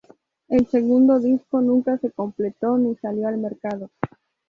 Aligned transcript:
El 0.47 0.65
segundo 0.65 1.19
disco 1.19 1.61
nunca 1.61 1.95
se 1.99 2.09
completó 2.09 2.75
ni 2.75 2.95
salió 2.95 3.27
al 3.27 3.37
mercado. 3.37 3.91